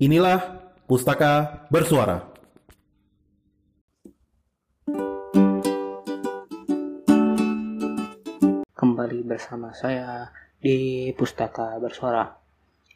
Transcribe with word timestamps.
Inilah 0.00 0.40
Pustaka 0.88 1.68
Bersuara. 1.68 2.24
Kembali 8.72 9.20
bersama 9.28 9.76
saya 9.76 10.32
di 10.56 11.12
Pustaka 11.12 11.76
Bersuara. 11.76 12.32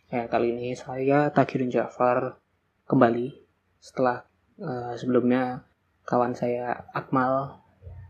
Ya, 0.09 0.25
kali 0.32 0.56
ini 0.56 0.72
saya 0.72 1.29
Takirin 1.29 1.69
Jafar 1.69 2.40
kembali 2.88 3.37
setelah 3.85 4.25
uh, 4.65 4.97
sebelumnya 4.97 5.61
kawan 6.09 6.33
saya 6.33 6.89
Akmal 6.97 7.61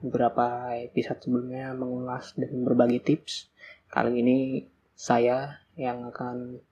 beberapa 0.06 0.70
episode 0.78 1.18
sebelumnya 1.18 1.74
mengulas 1.74 2.30
dan 2.38 2.62
berbagi 2.62 3.02
tips. 3.02 3.50
Kali 3.90 4.22
ini 4.22 4.70
saya 4.94 5.66
yang 5.74 6.06
akan 6.14 6.62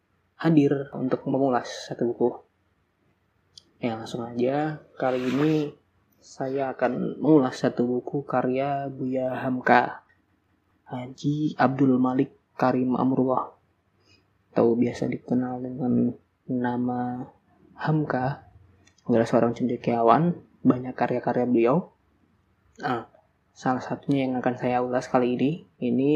hadir 0.42 0.90
untuk 0.98 1.22
mengulas 1.30 1.86
satu 1.86 2.10
buku. 2.10 2.28
Ya 3.78 3.94
langsung 3.94 4.26
aja, 4.26 4.82
kali 4.98 5.22
ini 5.22 5.70
saya 6.18 6.74
akan 6.74 7.22
mengulas 7.22 7.62
satu 7.62 7.86
buku 7.86 8.26
karya 8.26 8.90
Buya 8.90 9.38
Hamka 9.38 10.02
Haji 10.90 11.54
Abdul 11.54 11.94
Malik 12.02 12.34
Karim 12.58 12.98
Amrullah. 12.98 13.54
Atau 14.50 14.74
biasa 14.74 15.06
dikenal 15.06 15.62
dengan 15.62 16.10
nama 16.50 17.30
Hamka. 17.78 18.50
Adalah 19.06 19.26
seorang 19.26 19.54
cendekiawan. 19.54 20.36
Banyak 20.66 20.94
karya-karya 20.94 21.46
beliau. 21.46 21.94
Nah, 22.82 23.06
salah 23.54 23.82
satunya 23.82 24.26
yang 24.26 24.42
akan 24.42 24.54
saya 24.58 24.82
ulas 24.82 25.06
kali 25.06 25.38
ini 25.38 25.50
ini 25.78 26.12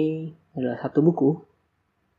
adalah 0.54 0.78
satu 0.82 1.02
buku 1.02 1.30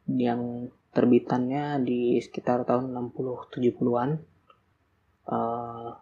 yang 0.08 0.72
terbitannya 0.98 1.86
di 1.86 2.18
sekitar 2.18 2.66
tahun 2.66 2.90
60-70-an. 3.14 4.18
Uh, 5.30 5.94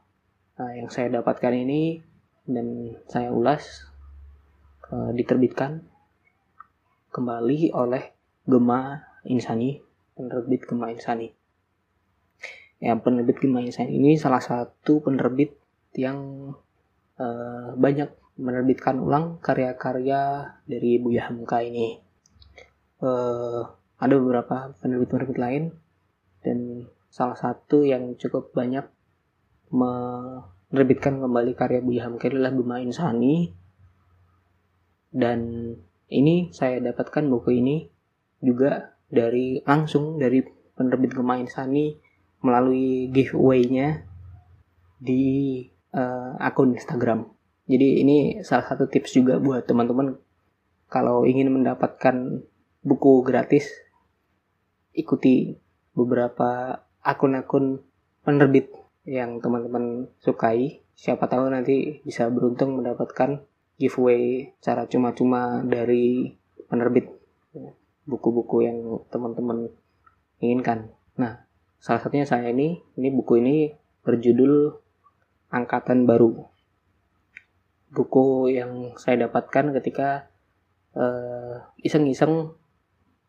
nah, 0.56 0.72
yang 0.72 0.88
saya 0.88 1.12
dapatkan 1.20 1.52
ini 1.52 2.00
dan 2.48 2.96
saya 3.12 3.36
ulas 3.36 3.92
uh, 4.96 5.12
diterbitkan 5.12 5.84
kembali 7.12 7.76
oleh 7.76 8.16
Gema 8.48 9.04
Insani, 9.28 9.84
penerbit 10.16 10.64
Gema 10.64 10.96
Insani. 10.96 11.28
Ya, 12.80 12.96
penerbit 12.96 13.44
Gema 13.44 13.60
Insani 13.60 14.00
ini 14.00 14.16
salah 14.16 14.40
satu 14.40 15.04
penerbit 15.04 15.60
yang 16.00 16.56
uh, 17.20 17.76
banyak 17.76 18.16
menerbitkan 18.40 19.04
ulang 19.04 19.44
karya-karya 19.44 20.56
dari 20.64 21.04
Buya 21.04 21.28
Hamka 21.28 21.60
ini. 21.60 22.00
Uh, 23.04 23.68
ada 24.00 24.14
beberapa 24.20 24.76
penerbit-penerbit 24.84 25.38
lain 25.40 25.64
dan 26.44 26.90
salah 27.08 27.38
satu 27.40 27.88
yang 27.88 28.20
cukup 28.20 28.52
banyak 28.52 28.84
menerbitkan 29.72 31.24
kembali 31.24 31.56
karya 31.56 31.80
Buya 31.80 32.06
Hamka 32.08 32.28
adalah 32.28 32.52
Buma 32.52 32.84
Insani 32.84 33.56
dan 35.16 35.72
ini 36.12 36.52
saya 36.52 36.84
dapatkan 36.84 37.24
buku 37.32 37.64
ini 37.64 37.88
juga 38.44 38.94
dari 39.08 39.64
langsung 39.64 40.20
dari 40.20 40.44
penerbit 40.76 41.16
Gema 41.16 41.40
Insani 41.40 41.96
melalui 42.44 43.10
giveaway-nya 43.10 44.06
di 45.00 45.64
uh, 45.96 46.36
akun 46.38 46.76
Instagram. 46.76 47.32
Jadi 47.66 48.06
ini 48.06 48.18
salah 48.46 48.68
satu 48.68 48.86
tips 48.86 49.18
juga 49.18 49.42
buat 49.42 49.66
teman-teman 49.66 50.20
kalau 50.92 51.26
ingin 51.26 51.50
mendapatkan 51.50 52.46
buku 52.86 53.26
gratis 53.26 53.66
ikuti 54.96 55.60
beberapa 55.94 56.82
akun-akun 57.04 57.84
penerbit 58.26 58.74
yang 59.06 59.38
teman-teman 59.44 60.10
sukai. 60.18 60.82
Siapa 60.96 61.28
tahu 61.28 61.52
nanti 61.52 62.02
bisa 62.02 62.32
beruntung 62.32 62.80
mendapatkan 62.80 63.44
giveaway 63.76 64.56
cara 64.64 64.88
cuma-cuma 64.88 65.62
dari 65.68 66.32
penerbit 66.72 67.12
buku-buku 68.08 68.66
yang 68.66 68.78
teman-teman 69.12 69.70
inginkan. 70.40 70.94
Nah, 71.20 71.44
salah 71.82 72.02
satunya 72.02 72.26
saya 72.26 72.50
ini, 72.50 72.80
ini 72.96 73.10
buku 73.12 73.42
ini 73.42 73.74
berjudul 74.06 74.78
Angkatan 75.52 76.06
Baru. 76.06 76.48
Buku 77.92 78.52
yang 78.52 78.96
saya 79.00 79.28
dapatkan 79.28 79.72
ketika 79.82 80.30
uh, 80.96 81.64
iseng-iseng 81.82 82.54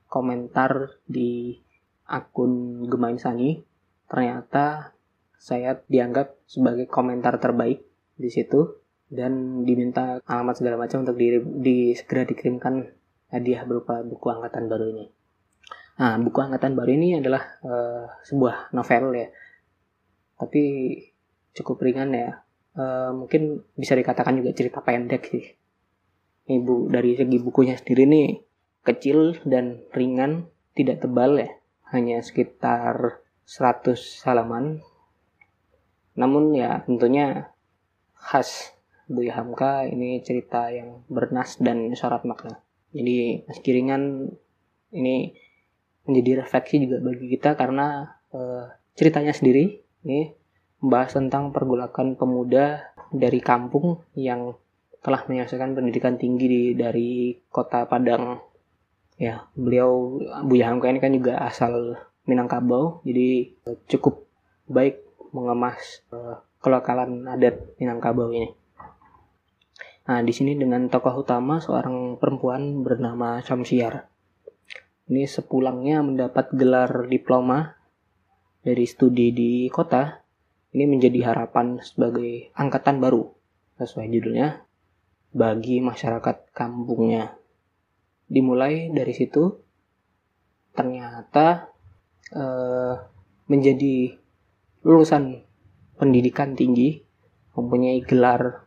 komentar 0.06 0.96
di 1.06 1.58
akun 2.06 2.86
Gemain 2.86 3.18
Sani, 3.18 3.62
ternyata 4.06 4.94
saya 5.36 5.82
dianggap 5.86 6.38
sebagai 6.46 6.88
komentar 6.88 7.36
terbaik 7.42 7.84
di 8.16 8.30
situ 8.32 8.80
dan 9.06 9.62
diminta 9.62 10.18
alamat 10.26 10.54
segala 10.58 10.76
macam 10.80 11.06
untuk 11.06 11.14
di, 11.14 11.38
di 11.62 11.76
segera 11.94 12.26
dikirimkan 12.26 12.90
hadiah 13.30 13.62
berupa 13.62 14.02
buku 14.02 14.26
angkatan 14.30 14.66
baru 14.66 14.90
ini. 14.90 15.06
Nah, 15.96 16.18
buku 16.20 16.38
angkatan 16.42 16.76
baru 16.76 16.90
ini 16.92 17.18
adalah 17.18 17.42
uh, 17.62 18.04
sebuah 18.26 18.74
novel 18.74 19.04
ya, 19.16 19.28
tapi 20.36 20.62
cukup 21.56 21.80
ringan 21.82 22.12
ya. 22.12 22.30
Uh, 22.76 23.24
mungkin 23.24 23.64
bisa 23.72 23.96
dikatakan 23.96 24.36
juga 24.36 24.52
cerita 24.52 24.84
pendek 24.84 25.22
sih. 25.32 25.44
Ibu 26.46 26.92
dari 26.92 27.16
segi 27.16 27.40
bukunya 27.40 27.74
sendiri 27.80 28.04
nih 28.06 28.28
kecil 28.86 29.40
dan 29.48 29.82
ringan, 29.96 30.46
tidak 30.76 31.02
tebal 31.02 31.40
ya, 31.40 31.50
hanya 31.94 32.22
sekitar 32.22 33.22
100 33.46 33.94
halaman. 34.26 34.82
Namun 36.18 36.56
ya 36.56 36.82
tentunya 36.82 37.52
khas 38.16 38.74
Buya 39.06 39.38
Hamka 39.38 39.86
ini 39.86 40.18
cerita 40.26 40.66
yang 40.74 41.06
bernas 41.06 41.62
dan 41.62 41.94
syarat 41.94 42.26
makna. 42.26 42.58
Jadi 42.90 43.46
meski 43.46 43.70
ringan 43.70 44.34
ini 44.90 45.30
menjadi 46.06 46.42
refleksi 46.42 46.82
juga 46.82 46.98
bagi 47.02 47.26
kita 47.30 47.54
karena 47.54 48.18
uh, 48.34 48.66
ceritanya 48.98 49.30
sendiri 49.30 49.82
ini 50.02 50.34
membahas 50.82 51.18
tentang 51.18 51.54
pergolakan 51.54 52.18
pemuda 52.18 52.94
dari 53.14 53.38
kampung 53.38 54.02
yang 54.18 54.58
telah 55.02 55.22
menyelesaikan 55.30 55.78
pendidikan 55.78 56.18
tinggi 56.18 56.46
di, 56.50 56.62
dari 56.74 57.38
kota 57.46 57.86
Padang 57.86 58.42
ya 59.16 59.48
beliau 59.56 60.20
Buya 60.44 60.68
Hamka 60.68 60.92
ini 60.92 61.00
kan 61.00 61.12
juga 61.12 61.40
asal 61.40 61.96
Minangkabau 62.26 63.00
jadi 63.06 63.54
cukup 63.88 64.26
baik 64.66 65.00
mengemas 65.30 66.02
uh, 66.10 66.42
kelokalan 66.58 67.28
adat 67.30 67.76
Minangkabau 67.78 68.34
ini. 68.34 68.50
Nah 70.06 70.22
di 70.22 70.32
sini 70.34 70.58
dengan 70.58 70.90
tokoh 70.90 71.22
utama 71.22 71.62
seorang 71.62 72.18
perempuan 72.18 72.82
bernama 72.82 73.42
Samsiar. 73.42 74.10
Ini 75.06 75.22
sepulangnya 75.30 76.02
mendapat 76.02 76.50
gelar 76.50 77.06
diploma 77.06 77.78
dari 78.66 78.82
studi 78.90 79.30
di 79.30 79.70
kota, 79.70 80.18
ini 80.74 80.82
menjadi 80.90 81.30
harapan 81.30 81.78
sebagai 81.78 82.50
angkatan 82.58 82.98
baru 82.98 83.30
sesuai 83.78 84.10
judulnya 84.10 84.66
bagi 85.30 85.78
masyarakat 85.78 86.50
kampungnya 86.50 87.38
dimulai 88.26 88.90
dari 88.90 89.14
situ 89.14 89.54
ternyata 90.74 91.70
uh, 92.34 92.94
menjadi 93.46 94.18
lulusan 94.82 95.42
pendidikan 95.96 96.52
tinggi 96.58 97.00
mempunyai 97.56 98.04
gelar 98.04 98.66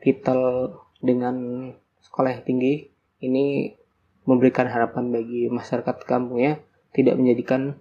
titel 0.00 0.72
dengan 1.02 1.68
sekolah 2.00 2.38
yang 2.38 2.44
tinggi 2.46 2.88
ini 3.20 3.76
memberikan 4.24 4.70
harapan 4.70 5.10
bagi 5.12 5.50
masyarakat 5.50 6.06
kampungnya 6.06 6.62
tidak 6.92 7.18
menjadikan 7.20 7.76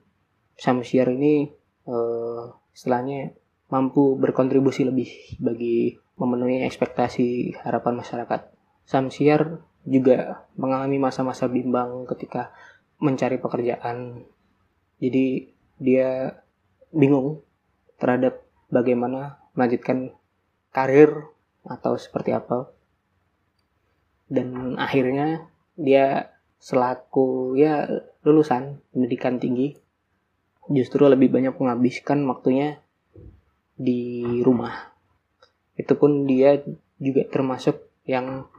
Samsiar 0.57 1.13
ini 1.13 1.53
uh, 1.85 2.49
istilahnya 2.73 3.37
mampu 3.69 4.17
berkontribusi 4.17 4.89
lebih 4.89 5.37
bagi 5.37 6.01
memenuhi 6.17 6.65
ekspektasi 6.65 7.61
harapan 7.61 8.01
masyarakat. 8.01 8.49
Samsiar 8.89 9.61
juga 9.87 10.43
mengalami 10.59 10.99
masa-masa 10.99 11.47
bimbang 11.47 12.03
ketika 12.11 12.51
mencari 12.99 13.39
pekerjaan. 13.39 14.27
Jadi 14.99 15.55
dia 15.79 16.43
bingung 16.91 17.39
terhadap 17.95 18.43
bagaimana 18.67 19.39
melanjutkan 19.55 20.11
karir 20.75 21.31
atau 21.63 21.95
seperti 21.95 22.35
apa. 22.35 22.67
Dan 24.27 24.75
akhirnya 24.75 25.47
dia 25.79 26.35
selaku 26.59 27.55
ya 27.55 27.87
lulusan 28.27 28.83
pendidikan 28.91 29.39
tinggi 29.39 29.77
justru 30.67 31.07
lebih 31.07 31.31
banyak 31.31 31.55
menghabiskan 31.55 32.27
waktunya 32.27 32.83
di 33.79 34.19
rumah. 34.43 34.91
Itu 35.79 35.95
pun 35.95 36.27
dia 36.27 36.59
juga 36.99 37.23
termasuk 37.29 37.87
yang 38.03 38.49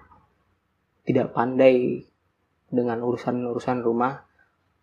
tidak 1.09 1.33
pandai 1.33 2.05
dengan 2.69 3.01
urusan-urusan 3.01 3.81
rumah, 3.81 4.29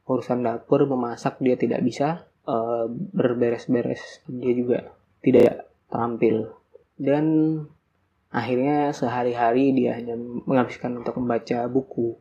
urusan 0.10 0.42
dapur, 0.42 0.90
memasak 0.90 1.38
dia 1.38 1.54
tidak 1.54 1.86
bisa, 1.86 2.26
uh, 2.50 2.90
berberes-beres. 2.90 4.26
Dia 4.26 4.54
juga 4.58 4.80
tidak 5.22 5.70
tampil 5.94 6.50
dan 6.98 7.26
akhirnya 8.34 8.90
sehari-hari 8.96 9.76
dia 9.76 10.00
hanya 10.00 10.18
menghabiskan 10.18 10.98
untuk 10.98 11.22
membaca 11.22 11.68
buku. 11.70 12.18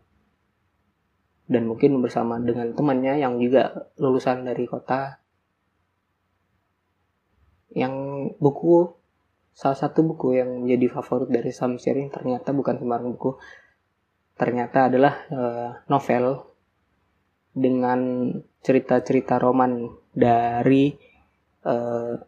Dan 1.44 1.68
mungkin 1.68 2.00
bersama 2.00 2.40
dengan 2.40 2.72
temannya 2.72 3.20
yang 3.20 3.36
juga 3.36 3.92
lulusan 4.00 4.48
dari 4.48 4.64
kota 4.64 5.20
yang 7.74 7.92
buku 8.40 8.88
salah 9.54 9.76
satu 9.76 10.02
buku 10.02 10.40
yang 10.40 10.64
menjadi 10.64 10.98
favorit 10.98 11.28
dari 11.30 11.52
Sam 11.52 11.76
Sharing 11.76 12.10
ternyata 12.10 12.50
bukan 12.56 12.80
sembarang 12.80 13.12
buku 13.18 13.36
ternyata 14.34 14.90
adalah 14.90 15.14
uh, 15.30 15.70
novel 15.86 16.42
dengan 17.54 18.30
cerita-cerita 18.66 19.38
roman 19.38 19.86
dari 20.10 20.90
uh, 21.62 22.18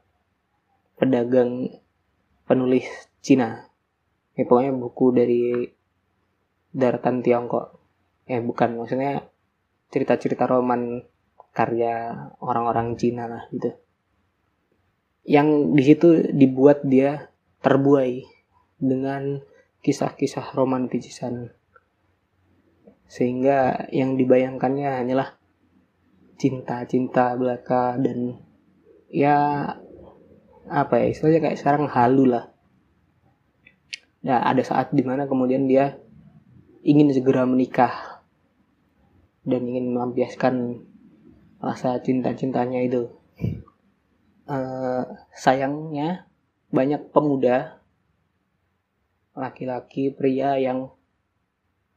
pedagang 0.94 1.82
penulis 2.47 2.87
Cina. 3.19 3.67
Ya 4.38 4.47
pokoknya 4.47 4.73
buku 4.76 5.06
dari 5.11 5.43
daratan 6.70 7.26
Tiongkok. 7.26 7.75
Eh 8.31 8.38
bukan 8.38 8.79
maksudnya 8.79 9.26
cerita-cerita 9.91 10.47
roman 10.47 11.02
karya 11.50 12.12
orang-orang 12.38 12.94
Cina 12.94 13.26
lah 13.26 13.43
gitu. 13.50 13.75
Yang 15.26 15.49
di 15.75 15.82
situ 15.82 16.09
dibuat 16.31 16.87
dia 16.87 17.35
terbuai 17.64 18.23
dengan 18.79 19.43
kisah-kisah 19.82 20.55
romantisisan 20.55 21.50
sehingga 23.06 23.87
yang 23.94 24.19
dibayangkannya 24.19 25.03
hanyalah 25.03 25.38
cinta-cinta 26.37 27.32
belaka 27.38 27.97
dan 27.97 28.38
ya 29.08 29.70
apa 30.67 30.94
ya 30.99 31.06
istilahnya 31.14 31.41
kayak 31.47 31.58
sekarang 31.62 31.87
halu 31.87 32.26
lah 32.26 32.50
ya 34.26 34.43
ada 34.43 34.62
saat 34.67 34.91
di 34.91 35.06
mana 35.06 35.31
kemudian 35.31 35.70
dia 35.70 36.03
ingin 36.87 37.14
segera 37.14 37.47
menikah 37.47 38.17
dan 39.47 39.62
ingin 39.62 39.94
melampiaskan 39.94 40.82
rasa 41.62 42.02
cinta-cintanya 42.02 42.82
itu. 42.82 43.11
Uh, 44.47 45.02
sayangnya 45.35 46.31
banyak 46.70 47.11
pemuda 47.11 47.82
laki-laki 49.35 50.14
pria 50.14 50.55
yang 50.59 50.94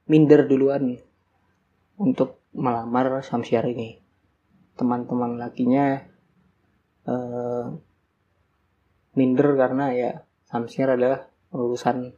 minder 0.10 0.50
duluan 0.50 0.98
untuk 2.02 2.42
melamar 2.52 3.22
Samsiar 3.22 3.64
ini. 3.70 4.02
Teman-teman 4.74 5.38
lakinya 5.38 6.02
uh, 7.06 7.78
minder 9.14 9.54
karena 9.54 9.86
ya 9.94 10.12
Samsiar 10.50 10.98
adalah 10.98 11.30
lulusan 11.54 12.18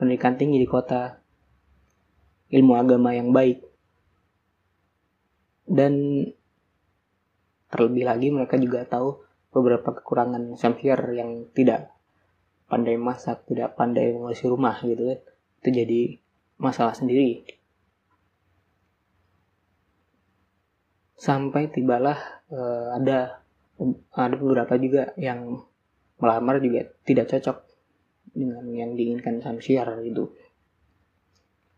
pendidikan 0.00 0.40
tinggi 0.40 0.56
di 0.56 0.68
kota 0.68 1.20
ilmu 2.48 2.74
agama 2.76 3.12
yang 3.12 3.30
baik 3.36 3.60
dan 5.64 6.24
terlebih 7.72 8.04
lagi 8.06 8.28
mereka 8.30 8.56
juga 8.60 8.84
tahu 8.84 9.24
beberapa 9.52 9.92
kekurangan 9.96 10.56
Samsier 10.56 10.98
yang 11.12 11.50
tidak 11.52 11.94
pandai 12.68 12.96
masak, 12.96 13.44
tidak 13.46 13.76
pandai 13.76 14.12
mengurus 14.12 14.44
rumah 14.44 14.78
gitu 14.82 15.14
kan. 15.14 15.20
Itu 15.62 15.68
jadi 15.72 16.00
masalah 16.64 16.96
sendiri. 16.96 17.44
Sampai 21.20 21.68
tibalah 21.68 22.16
uh, 22.48 22.96
ada 22.96 23.44
ada 24.16 24.34
beberapa 24.40 24.80
juga 24.80 25.12
yang 25.20 25.60
melamar 26.16 26.64
juga 26.64 26.88
tidak 27.04 27.28
cocok 27.28 27.56
dengan 28.32 28.64
yang 28.72 28.96
diinginkan 28.96 29.44
Samsier 29.44 29.86
gitu. 30.08 30.32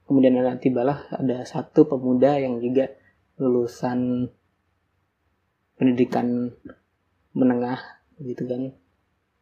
Kemudian 0.07 0.39
ada 0.39 0.55
tibalah 0.63 1.11
ada 1.11 1.43
satu 1.43 1.91
pemuda 1.91 2.39
yang 2.39 2.63
juga 2.63 2.95
lulusan 3.43 4.31
pendidikan 5.77 6.55
menengah 7.37 8.01
gitu 8.17 8.49
kan 8.49 8.73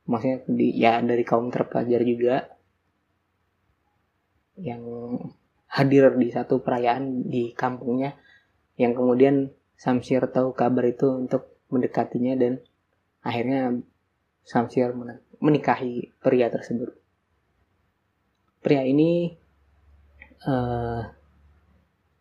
maksudnya 0.04 0.42
di 0.50 0.74
ya 0.74 0.98
dari 1.00 1.22
kaum 1.22 1.48
terpelajar 1.48 2.02
juga 2.02 2.58
yang 4.58 4.82
hadir 5.66 6.14
di 6.14 6.30
satu 6.30 6.62
perayaan 6.62 7.26
di 7.26 7.50
kampungnya 7.54 8.14
yang 8.78 8.94
kemudian 8.94 9.50
Samsir 9.74 10.30
tahu 10.30 10.54
kabar 10.54 10.86
itu 10.86 11.10
untuk 11.10 11.58
mendekatinya 11.68 12.38
dan 12.38 12.62
akhirnya 13.26 13.82
Samsir 14.46 14.94
menikahi 15.42 16.14
pria 16.22 16.46
tersebut. 16.46 16.94
Pria 18.62 18.86
ini 18.86 19.34
uh, 20.46 21.02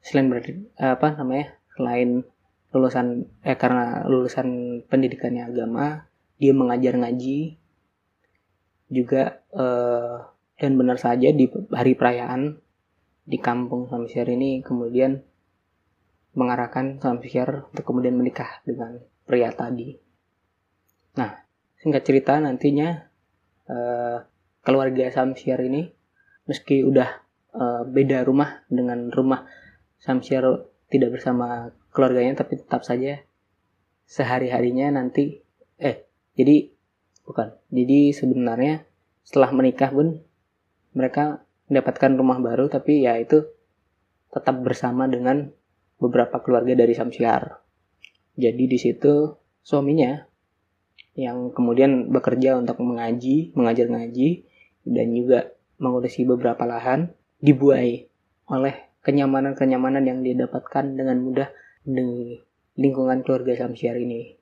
selain 0.04 0.28
berarti 0.28 0.52
apa 0.76 1.16
namanya 1.16 1.56
selain 1.78 2.26
lulusan 2.74 3.30
eh 3.46 3.56
karena 3.56 4.04
lulusan 4.10 4.82
pendidikannya 4.90 5.46
agama 5.46 6.10
dia 6.42 6.52
mengajar 6.52 6.98
ngaji 6.98 7.56
juga 8.90 9.42
eh, 9.54 10.18
dan 10.64 10.80
benar 10.80 10.96
saja 10.96 11.36
di 11.36 11.52
hari 11.76 11.92
perayaan 12.00 12.56
di 13.28 13.36
kampung 13.36 13.92
Samsiar 13.92 14.32
ini 14.32 14.64
kemudian 14.64 15.20
mengarahkan 16.40 17.04
Samsiar 17.04 17.68
untuk 17.68 17.84
kemudian 17.84 18.16
menikah 18.16 18.64
dengan 18.64 19.04
pria 19.28 19.52
tadi. 19.52 19.92
Nah, 21.20 21.36
singkat 21.76 22.08
cerita 22.08 22.40
nantinya 22.40 22.96
eh, 23.68 24.18
keluarga 24.64 25.12
Samsiar 25.12 25.60
ini 25.68 25.84
meski 26.48 26.88
udah 26.88 27.12
eh, 27.60 27.84
beda 27.84 28.24
rumah 28.24 28.64
dengan 28.72 29.12
rumah 29.12 29.44
Samsiar 30.00 30.48
tidak 30.88 31.20
bersama 31.20 31.76
keluarganya 31.92 32.40
tapi 32.40 32.56
tetap 32.56 32.88
saja 32.88 33.20
sehari-harinya 34.08 34.96
nanti 34.96 35.44
eh 35.76 36.08
jadi 36.40 36.72
bukan 37.28 37.52
jadi 37.68 38.16
sebenarnya 38.16 38.88
setelah 39.28 39.52
menikah 39.52 39.92
pun 39.92 40.24
mereka 40.94 41.46
mendapatkan 41.70 42.12
rumah 42.14 42.38
baru 42.40 42.70
tapi 42.70 43.06
ya 43.06 43.18
itu 43.18 43.46
tetap 44.34 44.62
bersama 44.66 45.06
dengan 45.06 45.54
beberapa 46.02 46.42
keluarga 46.42 46.74
dari 46.74 46.94
Samsiar. 46.98 47.62
Jadi 48.34 48.64
di 48.66 48.78
situ 48.82 49.38
suaminya 49.62 50.26
yang 51.14 51.54
kemudian 51.54 52.10
bekerja 52.10 52.58
untuk 52.58 52.82
mengaji, 52.82 53.54
mengajar 53.54 53.86
ngaji 53.94 54.50
dan 54.90 55.08
juga 55.14 55.54
mengurusi 55.78 56.26
beberapa 56.26 56.66
lahan 56.66 57.14
dibuai 57.38 58.10
oleh 58.50 58.76
kenyamanan-kenyamanan 59.06 60.04
yang 60.08 60.20
dia 60.26 60.34
dapatkan 60.48 60.98
dengan 60.98 61.22
mudah 61.22 61.50
di 61.86 62.42
lingkungan 62.80 63.22
keluarga 63.22 63.54
Samsiar 63.54 64.00
ini. 64.02 64.34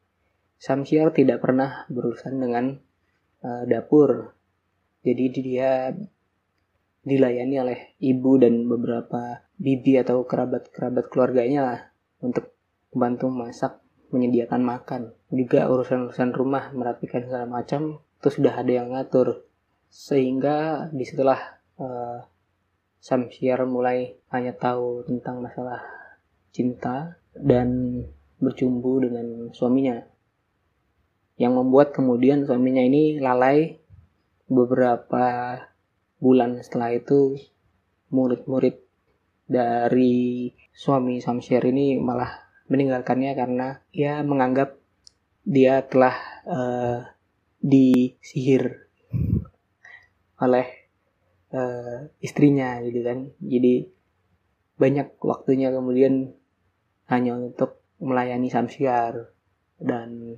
Samsiar 0.62 1.12
tidak 1.12 1.42
pernah 1.42 1.84
berurusan 1.90 2.38
dengan 2.38 2.78
uh, 3.42 3.64
dapur. 3.66 4.32
Jadi 5.02 5.26
dia 5.34 5.90
dilayani 7.02 7.56
oleh 7.58 7.80
ibu 7.98 8.38
dan 8.38 8.70
beberapa 8.70 9.42
bibi 9.58 10.02
atau 10.02 10.26
kerabat-kerabat 10.26 11.10
keluarganya 11.10 11.62
lah 11.66 11.82
untuk 12.22 12.54
membantu 12.94 13.28
masak, 13.34 13.74
menyediakan 14.14 14.62
makan. 14.62 15.02
Juga 15.34 15.66
urusan-urusan 15.72 16.32
rumah, 16.36 16.70
merapikan 16.76 17.26
segala 17.26 17.50
macam 17.50 18.02
itu 18.22 18.30
sudah 18.30 18.54
ada 18.54 18.72
yang 18.72 18.94
ngatur. 18.94 19.48
Sehingga 19.90 20.88
di 20.94 21.04
situlah 21.04 21.42
uh, 21.82 22.22
Samsiar 23.02 23.66
mulai 23.66 24.14
hanya 24.30 24.54
tahu 24.54 25.02
tentang 25.10 25.42
masalah 25.42 25.82
cinta 26.54 27.18
dan 27.34 27.98
bercumbu 28.38 29.02
dengan 29.02 29.50
suaminya. 29.50 30.06
Yang 31.42 31.54
membuat 31.58 31.98
kemudian 31.98 32.46
suaminya 32.46 32.86
ini 32.86 33.18
lalai 33.18 33.82
beberapa 34.46 35.58
bulan 36.22 36.62
setelah 36.62 36.94
itu 36.94 37.36
murid-murid 38.14 38.78
dari 39.50 40.54
suami 40.72 41.20
Samsiar 41.20 41.66
ini 41.68 41.98
malah 41.98 42.30
meninggalkannya 42.72 43.36
karena 43.36 43.68
ia 43.92 44.24
menganggap 44.24 44.80
dia 45.44 45.82
telah 45.84 46.16
uh, 46.48 47.00
disihir 47.60 48.88
oleh 50.40 50.68
uh, 51.52 52.08
istrinya 52.22 52.80
gitu 52.86 53.02
kan. 53.02 53.34
Jadi 53.42 53.90
banyak 54.78 55.18
waktunya 55.20 55.74
kemudian 55.74 56.38
hanya 57.12 57.36
untuk 57.36 57.82
melayani 58.00 58.48
Samsiar 58.48 59.34
dan 59.82 60.38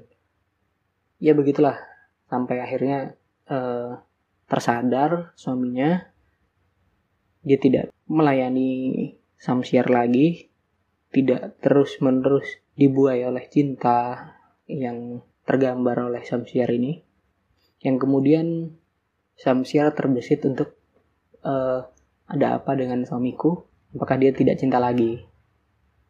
ya 1.20 1.36
begitulah 1.36 1.78
sampai 2.32 2.60
akhirnya 2.64 3.14
uh, 3.52 4.00
tersadar 4.54 5.34
suaminya 5.34 6.14
dia 7.42 7.58
tidak 7.58 7.90
melayani 8.06 9.18
Samsiar 9.34 9.90
lagi 9.90 10.54
tidak 11.10 11.58
terus 11.60 11.98
menerus 12.00 12.62
dibuai 12.78 13.26
oleh 13.26 13.50
cinta 13.50 14.34
yang 14.70 15.22
tergambar 15.44 16.10
oleh 16.10 16.24
Samsiar 16.26 16.72
ini. 16.72 17.04
Yang 17.84 17.98
kemudian 18.08 18.48
Samsiar 19.36 19.92
terbesit 19.92 20.46
untuk 20.46 20.78
uh, 21.44 21.86
ada 22.30 22.48
apa 22.62 22.74
dengan 22.80 23.04
suamiku? 23.04 23.66
Apakah 23.94 24.16
dia 24.16 24.32
tidak 24.32 24.58
cinta 24.58 24.80
lagi? 24.80 25.22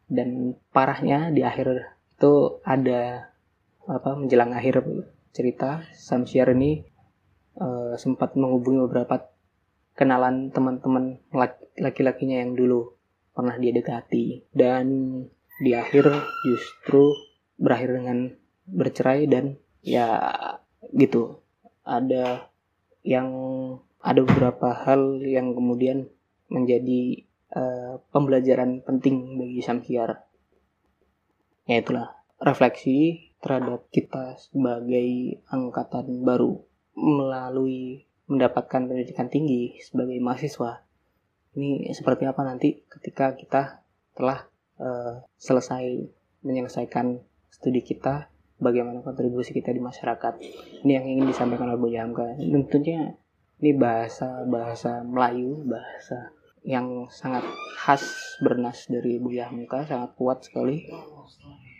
Dan 0.06 0.54
parahnya 0.70 1.34
di 1.34 1.42
akhir 1.42 1.96
itu 2.14 2.62
ada 2.62 3.34
apa 3.84 4.10
menjelang 4.14 4.54
akhir 4.54 4.86
cerita 5.34 5.84
Samsiar 5.90 6.54
ini 6.54 6.93
uh, 7.58 7.94
sempat 7.98 8.34
menghubungi 8.34 8.84
beberapa 8.86 9.30
kenalan 9.94 10.50
teman-teman 10.50 11.22
laki-lakinya 11.78 12.42
yang 12.42 12.58
dulu 12.58 12.94
pernah 13.34 13.54
dia 13.58 13.74
dekati. 13.74 14.46
Dan 14.50 14.86
di 15.62 15.70
akhir 15.74 16.10
justru 16.46 17.14
berakhir 17.58 18.02
dengan 18.02 18.34
bercerai 18.66 19.30
dan 19.30 19.58
ya 19.82 20.30
gitu. 20.94 21.42
Ada 21.84 22.48
yang 23.04 23.28
ada 24.00 24.20
beberapa 24.24 24.72
hal 24.72 25.20
yang 25.20 25.52
kemudian 25.52 26.08
menjadi 26.48 27.24
uh, 27.56 28.00
pembelajaran 28.12 28.84
penting 28.84 29.40
bagi 29.40 29.60
Samsiar 29.64 30.24
ya 31.64 31.80
itulah 31.80 32.12
refleksi 32.40 33.32
terhadap 33.40 33.88
kita 33.88 34.36
sebagai 34.36 35.40
angkatan 35.48 36.24
baru 36.24 36.60
melalui 36.94 38.06
mendapatkan 38.24 38.88
pendidikan 38.88 39.28
tinggi 39.28 39.76
sebagai 39.84 40.16
mahasiswa. 40.22 40.80
Ini 41.54 41.92
seperti 41.94 42.26
apa 42.26 42.42
nanti 42.42 42.82
ketika 42.88 43.36
kita 43.36 43.84
telah 44.16 44.48
uh, 44.80 45.22
selesai 45.38 46.02
menyelesaikan 46.42 47.20
studi 47.52 47.84
kita 47.84 48.26
bagaimana 48.58 49.04
kontribusi 49.04 49.54
kita 49.54 49.70
di 49.70 49.78
masyarakat? 49.78 50.40
Ini 50.82 50.90
yang 50.98 51.06
ingin 51.06 51.26
disampaikan 51.30 51.70
oleh 51.70 51.78
Bu 51.78 51.88
Hamka 51.94 52.26
tentunya 52.38 53.14
ini 53.62 53.72
bahasa 53.78 54.42
bahasa 54.48 55.06
Melayu 55.06 55.62
bahasa 55.62 56.34
yang 56.64 57.06
sangat 57.12 57.44
khas 57.76 58.02
bernas 58.40 58.88
dari 58.88 59.20
Bu 59.20 59.30
Hamka 59.36 59.84
sangat 59.86 60.16
kuat 60.16 60.42
sekali. 60.42 60.88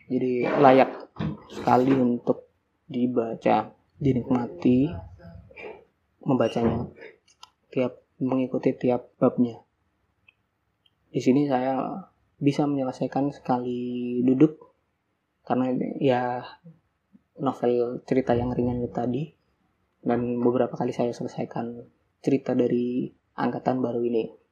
Jadi 0.07 0.45
layak 0.45 1.09
sekali 1.49 1.97
untuk 1.97 2.53
dibaca 2.85 3.73
dinikmati 3.99 4.91
membacanya 6.25 6.89
tiap 7.71 8.01
mengikuti 8.19 8.75
tiap 8.75 9.11
babnya 9.19 9.61
di 11.11 11.21
sini 11.23 11.47
saya 11.47 12.05
bisa 12.39 12.67
menyelesaikan 12.67 13.31
sekali 13.31 14.21
duduk 14.27 14.59
karena 15.47 15.71
ya 16.01 16.23
novel 17.39 18.03
cerita 18.07 18.35
yang 18.35 18.51
ringan 18.51 18.83
itu 18.83 18.91
tadi 18.91 19.23
dan 20.05 20.41
beberapa 20.43 20.75
kali 20.75 20.91
saya 20.91 21.15
selesaikan 21.15 21.87
cerita 22.25 22.57
dari 22.57 23.13
angkatan 23.37 23.79
baru 23.79 24.03
ini 24.03 24.45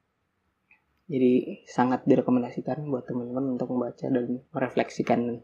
jadi 1.11 1.61
sangat 1.67 2.07
direkomendasikan 2.07 2.87
buat 2.87 3.03
teman-teman 3.03 3.59
untuk 3.59 3.75
membaca 3.75 4.07
dan 4.07 4.39
merefleksikan 4.55 5.43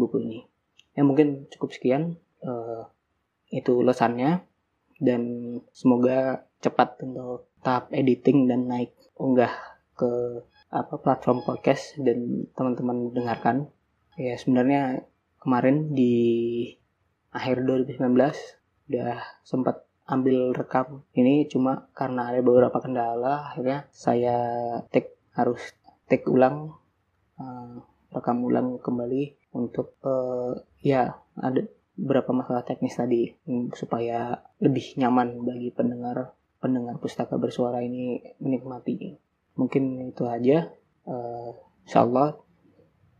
buku 0.00 0.16
ini. 0.24 0.38
Ya 0.96 1.04
mungkin 1.04 1.44
cukup 1.52 1.76
sekian 1.76 2.16
uh, 2.40 2.88
itu 3.54 3.86
lesannya 3.86 4.42
dan 4.98 5.22
semoga 5.70 6.50
cepat 6.58 6.98
untuk 7.06 7.46
tahap 7.62 7.94
editing 7.94 8.50
dan 8.50 8.66
naik 8.66 8.90
unggah 9.14 9.54
ke 9.94 10.42
apa 10.74 10.98
platform 10.98 11.46
podcast 11.46 11.94
dan 12.02 12.50
teman-teman 12.58 13.14
dengarkan. 13.14 13.70
Ya 14.18 14.34
sebenarnya 14.34 15.06
kemarin 15.38 15.94
di 15.94 16.14
akhir 17.30 17.62
2019 17.62 18.10
udah 18.90 19.22
sempat 19.46 19.86
ambil 20.04 20.52
rekam 20.52 21.02
ini 21.16 21.48
cuma 21.48 21.88
karena 21.96 22.28
ada 22.28 22.44
beberapa 22.44 22.76
kendala 22.76 23.48
akhirnya 23.48 23.88
saya 23.88 24.36
take 24.92 25.16
harus 25.32 25.72
take 26.04 26.28
ulang 26.28 26.76
uh, 27.40 27.80
rekam 28.12 28.44
ulang 28.44 28.76
kembali 28.78 29.34
untuk 29.56 29.96
uh, 30.04 30.52
ya 30.84 31.16
ada 31.40 31.64
beberapa 31.94 32.34
masalah 32.34 32.66
teknis 32.66 32.98
tadi 32.98 33.30
um, 33.46 33.70
supaya 33.70 34.42
lebih 34.58 34.98
nyaman 34.98 35.46
bagi 35.46 35.70
pendengar 35.70 36.34
pendengar 36.58 36.98
pustaka 36.98 37.36
bersuara 37.36 37.84
ini 37.84 38.22
menikmati. 38.40 39.14
Mungkin 39.54 40.10
itu 40.10 40.24
aja. 40.26 40.72
Uh, 41.04 41.52
insyaallah 41.84 42.40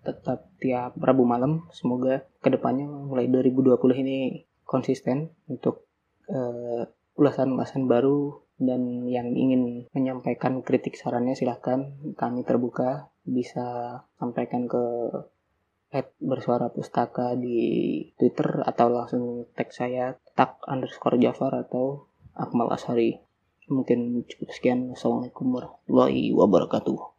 tetap 0.05 0.49
tiap 0.61 0.97
Rabu 0.97 1.25
malam 1.29 1.69
semoga 1.73 2.25
ke 2.41 2.49
depannya 2.49 2.89
mulai 2.89 3.29
2020 3.29 3.77
ini 4.05 4.49
konsisten 4.65 5.33
untuk 5.49 5.85
uh, 6.33 6.89
ulasan-ulasan 7.17 7.85
baru 7.85 8.45
dan 8.57 9.07
yang 9.11 9.35
ingin 9.35 9.87
menyampaikan 9.93 10.65
kritik 10.65 10.97
sarannya 10.97 11.37
silahkan. 11.37 11.95
Kami 12.17 12.43
terbuka 12.47 13.13
bisa 13.25 14.01
sampaikan 14.17 14.69
ke 14.69 14.83
at 15.95 16.11
bersuara 16.19 16.75
pustaka 16.75 17.39
di 17.39 18.03
Twitter 18.19 18.67
atau 18.67 18.91
langsung 18.91 19.47
tag 19.55 19.71
saya 19.71 20.19
tak 20.35 20.59
underscore 20.67 21.23
Jafar 21.23 21.55
atau 21.55 22.11
Akmal 22.35 22.75
Ashari. 22.75 23.23
Mungkin 23.71 24.27
cukup 24.27 24.51
sekian. 24.51 24.91
Assalamualaikum 24.91 25.55
warahmatullahi 25.55 26.35
wabarakatuh 26.35 27.14